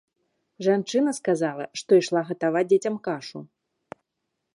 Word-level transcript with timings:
Жанчына 0.67 1.11
сказала, 1.17 1.67
што 1.81 1.91
ішла 2.01 2.21
гатаваць 2.31 2.65
дзецям 2.71 2.95
кашу. 3.09 3.39